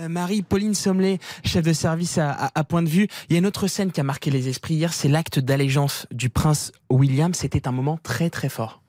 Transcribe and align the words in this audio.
Euh, 0.00 0.08
Marie-Pauline 0.08 0.74
Sommelet, 0.74 1.18
chef 1.44 1.64
de 1.64 1.72
service 1.72 2.18
à, 2.18 2.50
à, 2.54 2.64
Point 2.64 2.82
de 2.82 2.88
Vue. 2.88 3.08
Il 3.28 3.34
y 3.34 3.36
a 3.36 3.38
une 3.38 3.46
autre 3.46 3.66
scène 3.66 3.92
qui 3.92 4.00
a 4.00 4.04
marqué 4.04 4.30
les 4.30 4.48
esprits 4.48 4.74
hier, 4.74 4.92
c'est 4.92 5.08
l'acte 5.08 5.38
d'allégeance 5.38 6.06
du 6.10 6.30
prince 6.30 6.72
William. 6.88 7.34
C'était 7.34 7.68
un 7.68 7.72
moment 7.72 7.98
très 8.02 8.30
très 8.30 8.48
fort. 8.48 8.82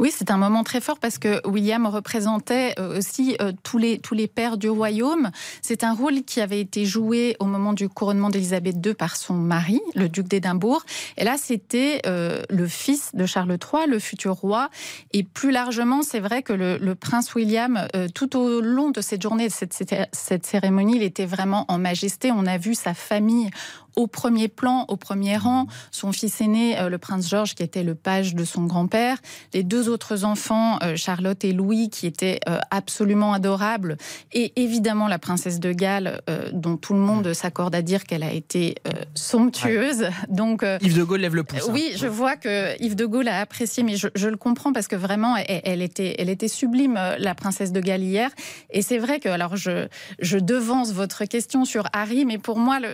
Oui, 0.00 0.10
c'est 0.16 0.30
un 0.30 0.38
moment 0.38 0.64
très 0.64 0.80
fort 0.80 0.98
parce 0.98 1.18
que 1.18 1.46
William 1.46 1.84
représentait 1.84 2.72
euh, 2.78 2.96
aussi 2.96 3.36
euh, 3.42 3.52
tous, 3.62 3.76
les, 3.76 3.98
tous 3.98 4.14
les 4.14 4.28
pères 4.28 4.56
du 4.56 4.70
royaume. 4.70 5.30
C'est 5.60 5.84
un 5.84 5.92
rôle 5.92 6.22
qui 6.22 6.40
avait 6.40 6.58
été 6.58 6.86
joué 6.86 7.36
au 7.38 7.44
moment 7.44 7.74
du 7.74 7.86
couronnement 7.90 8.30
d'Élisabeth 8.30 8.76
II 8.82 8.94
par 8.94 9.14
son 9.16 9.34
mari, 9.34 9.78
le 9.94 10.08
duc 10.08 10.26
d'Édimbourg. 10.26 10.86
Et 11.18 11.24
là, 11.24 11.36
c'était 11.36 12.00
euh, 12.06 12.42
le 12.48 12.66
fils 12.66 13.10
de 13.14 13.26
Charles 13.26 13.58
III, 13.62 13.86
le 13.88 13.98
futur 13.98 14.36
roi. 14.36 14.70
Et 15.12 15.22
plus 15.22 15.50
largement, 15.50 16.00
c'est 16.00 16.20
vrai 16.20 16.42
que 16.42 16.54
le, 16.54 16.94
prince 16.94 17.34
William, 17.34 17.86
tout 18.14 18.38
au 18.38 18.62
long 18.62 18.90
de 18.90 19.02
cette 19.02 19.20
journée, 19.20 19.50
cette, 19.50 19.74
cette 20.12 20.46
cérémonie, 20.46 20.96
il 20.96 21.02
était 21.02 21.26
vraiment 21.26 21.66
en 21.68 21.76
majesté. 21.76 22.32
On 22.32 22.46
a 22.46 22.56
vu 22.56 22.74
sa 22.74 22.94
famille 22.94 23.50
au 23.96 24.06
premier 24.06 24.48
plan, 24.48 24.84
au 24.88 24.96
premier 24.96 25.36
rang, 25.36 25.66
son 25.90 26.12
fils 26.12 26.40
aîné, 26.40 26.76
le 26.88 26.98
prince 26.98 27.28
George, 27.28 27.54
qui 27.54 27.62
était 27.62 27.82
le 27.82 27.94
page 27.94 28.34
de 28.34 28.44
son 28.44 28.64
grand-père, 28.64 29.18
les 29.54 29.62
deux 29.62 29.88
autres 29.88 30.24
enfants, 30.24 30.78
euh, 30.82 30.96
Charlotte 30.96 31.44
et 31.44 31.52
Louis, 31.52 31.90
qui 31.90 32.06
étaient 32.06 32.40
euh, 32.48 32.58
absolument 32.70 33.32
adorables, 33.32 33.96
et 34.32 34.52
évidemment 34.56 35.08
la 35.08 35.18
princesse 35.18 35.60
de 35.60 35.72
Galles, 35.72 36.20
euh, 36.28 36.50
dont 36.52 36.76
tout 36.76 36.94
le 36.94 37.00
monde 37.00 37.32
s'accorde 37.32 37.74
à 37.74 37.82
dire 37.82 38.04
qu'elle 38.04 38.22
a 38.22 38.32
été 38.32 38.76
somptueuse. 39.14 40.08
Donc 40.28 40.64
Yves 40.80 40.96
de 40.96 41.02
Gaulle 41.04 41.20
lève 41.20 41.34
le 41.34 41.44
pouce. 41.44 41.68
Hein. 41.68 41.72
Oui, 41.72 41.92
je 41.96 42.06
vois 42.06 42.36
que 42.36 42.80
Yves 42.82 42.96
de 42.96 43.06
Gaulle 43.06 43.28
a 43.28 43.40
apprécié, 43.40 43.82
mais 43.82 43.96
je, 43.96 44.28
le 44.28 44.36
comprends 44.36 44.72
parce 44.72 44.88
que 44.88 44.96
vraiment, 44.96 45.36
elle, 45.36 45.82
était, 45.82 46.16
elle 46.18 46.28
était 46.28 46.48
sublime, 46.48 46.98
la 47.18 47.34
princesse 47.34 47.72
de 47.72 47.80
Galles 47.80 48.02
hier. 48.02 48.30
Et 48.70 48.82
c'est 48.82 48.98
vrai 48.98 49.20
que, 49.20 49.28
alors 49.28 49.56
je, 49.56 49.88
je 50.20 50.38
devance 50.38 50.92
votre 50.92 51.24
question 51.24 51.64
sur 51.64 51.84
Harry, 51.92 52.24
mais 52.24 52.38
pour 52.38 52.58
moi, 52.58 52.78
le, 52.80 52.88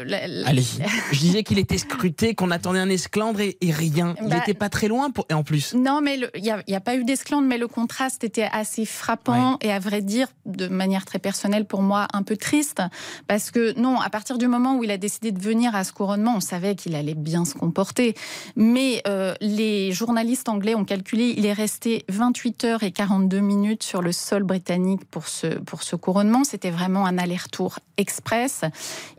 Allez, 0.47 0.65
je 1.13 1.19
disais 1.19 1.43
qu'il 1.43 1.59
était 1.59 1.79
scruté, 1.79 2.35
qu'on 2.35 2.51
attendait 2.51 2.79
un 2.79 2.89
esclandre 2.89 3.41
et, 3.41 3.57
rien. 3.61 4.15
Il 4.21 4.29
n'était 4.29 4.53
bah, 4.53 4.61
pas 4.61 4.69
très 4.69 4.89
loin, 4.89 5.11
pour... 5.11 5.27
et 5.31 5.35
en 5.35 5.43
plus. 5.43 5.75
Non, 5.75 6.01
mais 6.01 6.19
il 6.35 6.63
n'y 6.69 6.75
a 6.75 6.81
pas 6.81 6.97
eu 6.97 7.05
d'esclandre, 7.05 7.47
mais 7.47 7.59
le 7.59 7.69
contraste 7.69 8.25
était 8.25 8.49
assez 8.51 8.85
frappant 8.85 9.59
et 9.61 9.73
à 9.73 9.79
vrai 9.79 10.03
dire, 10.03 10.29
de 10.45 10.69
manière 10.69 11.05
très 11.05 11.19
personnelle 11.19 11.67
pour 11.67 11.83
moi, 11.83 12.09
un 12.13 12.23
peu 12.23 12.37
triste. 12.37 12.83
Parce 13.27 13.51
que 13.51 13.79
non, 13.79 14.01
à 14.01 14.11
partir 14.11 14.39
du 14.39 14.49
moment 14.49 14.77
où 14.77 14.85
il 14.85 14.91
a 14.91 14.99
décidé 14.99 15.33
de 15.33 15.41
venir 15.41 15.75
à 15.75 15.85
ce 15.85 15.93
couronnement, 15.93 16.35
on 16.37 16.41
savait 16.41 16.75
qu'il 16.75 16.95
allait 16.95 17.15
bien 17.15 17.45
se 17.45 17.55
comporter. 17.55 18.15
Mais 18.57 19.03
euh, 19.07 19.35
les 19.41 19.93
journalistes 19.93 20.49
anglais 20.49 20.75
ont 20.75 20.85
calculé, 20.85 21.35
il 21.37 21.47
est 21.47 21.53
resté 21.53 22.05
28 22.09 22.65
heures 22.65 22.83
et 22.83 22.93
42 22.93 23.41
minutes 23.41 23.83
sur 23.83 24.03
le 24.03 24.13
sol 24.13 24.43
britannique 24.43 25.05
pour 25.11 25.29
ce, 25.29 25.47
pour 25.47 25.83
ce 25.83 25.97
couronnement. 25.97 26.45
C'était 26.45 26.71
vraiment 26.71 27.07
un 27.07 27.19
aller-retour 27.19 27.79
express. 27.97 28.63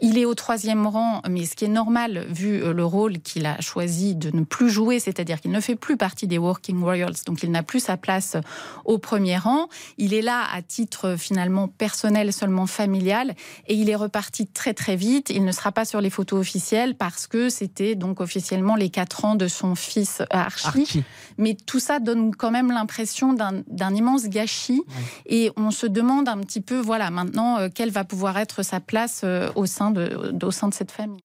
Il 0.01 0.17
est 0.17 0.25
au 0.25 0.35
troisième 0.35 0.85
rang, 0.85 1.21
mais 1.29 1.45
ce 1.45 1.55
qui 1.57 1.65
est 1.65 1.69
normal 1.69 2.25
vu 2.29 2.63
euh, 2.63 2.71
le 2.71 2.85
rôle 2.85 3.19
qu'il 3.19 3.45
a 3.45 3.59
choisi 3.59 4.15
de 4.15 4.29
ne 4.31 4.43
plus 4.43 4.69
jouer, 4.69 4.99
c'est-à-dire 4.99 5.41
qu'il 5.41 5.51
ne 5.51 5.59
fait 5.59 5.75
plus 5.75 5.97
partie 5.97 6.27
des 6.27 6.37
Working 6.37 6.81
Royals, 6.81 7.15
donc 7.25 7.43
il 7.43 7.51
n'a 7.51 7.63
plus 7.63 7.81
sa 7.81 7.97
place 7.97 8.37
au 8.85 8.97
premier 8.99 9.37
rang. 9.37 9.67
Il 9.97 10.13
est 10.13 10.21
là 10.21 10.43
à 10.53 10.61
titre 10.61 11.15
finalement 11.17 11.67
personnel, 11.67 12.31
seulement 12.31 12.67
familial, 12.67 13.35
et 13.67 13.73
il 13.73 13.89
est 13.89 13.95
reparti 13.95 14.45
très 14.47 14.73
très 14.73 14.95
vite. 14.95 15.31
Il 15.31 15.43
ne 15.43 15.51
sera 15.51 15.71
pas 15.71 15.83
sur 15.83 15.99
les 15.99 16.11
photos 16.11 16.39
officielles 16.39 16.95
parce 16.95 17.27
que 17.27 17.49
c'était 17.49 17.95
donc 17.95 18.21
officiellement 18.21 18.75
les 18.75 18.89
quatre 18.89 19.25
ans 19.25 19.35
de 19.35 19.47
son 19.47 19.75
fils 19.75 20.21
Archie. 20.29 21.03
Mais 21.39 21.55
tout 21.55 21.79
ça 21.79 21.99
donne 21.99 22.35
quand 22.35 22.51
même 22.51 22.71
l'impression 22.71 23.33
d'un 23.33 23.95
immense 23.95 24.25
gâchis, 24.29 24.83
et 25.25 25.51
on 25.57 25.71
se 25.71 25.87
demande 25.87 26.29
un 26.29 26.37
petit 26.37 26.61
peu, 26.61 26.79
voilà, 26.79 27.09
maintenant, 27.09 27.57
euh, 27.57 27.69
quelle 27.73 27.89
va 27.89 28.03
pouvoir 28.03 28.37
être 28.37 28.63
sa 28.63 28.79
place 28.79 29.21
euh, 29.23 29.49
au 29.55 29.65
sein 29.65 29.89
de, 29.89 30.35
au 30.43 30.51
sein 30.51 30.67
de 30.67 30.73
cette 30.73 30.91
famille. 30.91 31.07